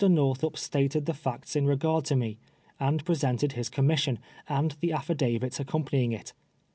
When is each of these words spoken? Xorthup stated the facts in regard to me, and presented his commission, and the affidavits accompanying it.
Xorthup 0.01 0.57
stated 0.57 1.05
the 1.05 1.13
facts 1.13 1.55
in 1.55 1.67
regard 1.67 2.05
to 2.05 2.15
me, 2.15 2.39
and 2.79 3.05
presented 3.05 3.51
his 3.51 3.69
commission, 3.69 4.17
and 4.49 4.71
the 4.79 4.91
affidavits 4.93 5.59
accompanying 5.59 6.11
it. 6.11 6.33